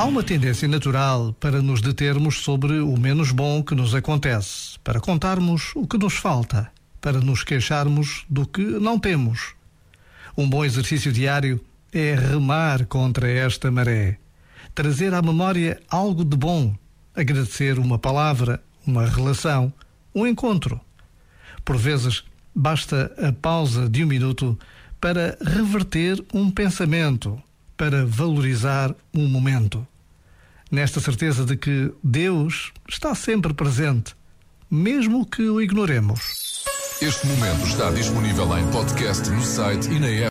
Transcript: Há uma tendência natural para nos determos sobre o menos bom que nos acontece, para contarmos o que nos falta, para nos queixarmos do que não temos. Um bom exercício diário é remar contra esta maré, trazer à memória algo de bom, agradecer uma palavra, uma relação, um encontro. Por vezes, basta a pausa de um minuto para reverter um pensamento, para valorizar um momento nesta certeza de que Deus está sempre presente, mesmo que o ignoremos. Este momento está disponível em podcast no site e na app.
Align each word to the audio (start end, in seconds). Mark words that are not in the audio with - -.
Há 0.00 0.06
uma 0.06 0.22
tendência 0.22 0.66
natural 0.66 1.36
para 1.38 1.60
nos 1.60 1.82
determos 1.82 2.38
sobre 2.38 2.80
o 2.80 2.96
menos 2.96 3.32
bom 3.32 3.62
que 3.62 3.74
nos 3.74 3.94
acontece, 3.94 4.78
para 4.82 4.98
contarmos 4.98 5.72
o 5.76 5.86
que 5.86 5.98
nos 5.98 6.14
falta, 6.14 6.72
para 7.02 7.20
nos 7.20 7.44
queixarmos 7.44 8.24
do 8.26 8.46
que 8.46 8.62
não 8.62 8.98
temos. 8.98 9.54
Um 10.34 10.48
bom 10.48 10.64
exercício 10.64 11.12
diário 11.12 11.60
é 11.92 12.14
remar 12.14 12.86
contra 12.86 13.30
esta 13.30 13.70
maré, 13.70 14.16
trazer 14.74 15.12
à 15.12 15.20
memória 15.20 15.78
algo 15.90 16.24
de 16.24 16.34
bom, 16.34 16.74
agradecer 17.14 17.78
uma 17.78 17.98
palavra, 17.98 18.62
uma 18.86 19.04
relação, 19.04 19.70
um 20.14 20.26
encontro. 20.26 20.80
Por 21.62 21.76
vezes, 21.76 22.24
basta 22.54 23.14
a 23.18 23.34
pausa 23.34 23.86
de 23.86 24.02
um 24.02 24.06
minuto 24.06 24.58
para 24.98 25.36
reverter 25.44 26.24
um 26.32 26.50
pensamento, 26.50 27.38
para 27.76 28.06
valorizar 28.06 28.94
um 29.14 29.28
momento 29.28 29.86
nesta 30.70 31.00
certeza 31.00 31.44
de 31.44 31.56
que 31.56 31.92
Deus 32.02 32.72
está 32.88 33.14
sempre 33.14 33.52
presente, 33.52 34.14
mesmo 34.70 35.26
que 35.28 35.48
o 35.48 35.60
ignoremos. 35.60 36.64
Este 37.02 37.26
momento 37.26 37.66
está 37.66 37.90
disponível 37.90 38.56
em 38.58 38.70
podcast 38.70 39.28
no 39.30 39.42
site 39.42 39.88
e 39.90 39.98
na 39.98 40.08
app. 40.08 40.28